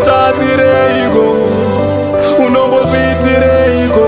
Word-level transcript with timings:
utadzireiko 0.00 1.24
unombozviitireiko 2.44 4.04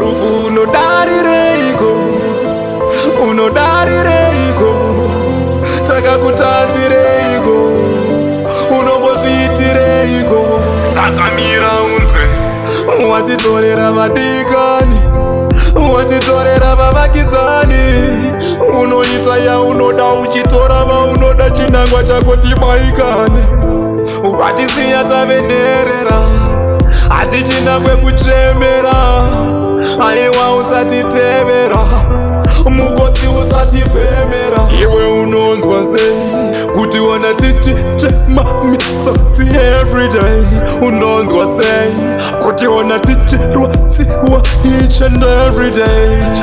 rufu 0.00 0.28
unodarireiko 0.48 1.90
unodarireiko 3.30 4.70
takakutadzireiko 5.88 7.56
unombozviitireiko 8.80 10.42
sakamira 10.98 11.70
unzwe 11.94 12.24
watitorera 13.12 13.88
vadikani 13.96 15.00
watitorera 15.94 16.70
vavakidzani 16.80 17.88
unoita 18.82 19.34
yaunoda 19.46 20.04
uchitora 20.22 20.78
vaunoda 20.84 21.50
chinangwa 21.50 22.04
chako 22.04 22.36
tibaikane 22.36 23.61
watisiya 24.42 25.04
tavenherera 25.04 26.28
hatichina 27.08 27.80
kwekuchemera 27.80 29.26
aiwa 30.08 30.56
usatitevera 30.56 31.78
mukodzi 32.70 33.26
usatifemera 33.40 34.62
iwe 34.82 35.06
unonzwa 35.20 35.78
sei 35.96 36.66
kuti 36.76 36.98
wana 36.98 37.34
tichichema 37.34 38.44
misoti 38.64 39.42
everyday 39.80 40.42
unonzwa 40.88 41.46
sei 41.46 41.92
kuti 42.42 42.66
wana 42.66 42.98
tichirwatsiwa 42.98 44.42
ichendo 44.84 45.28
everyday 45.46 46.41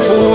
Rubu 0.00 0.31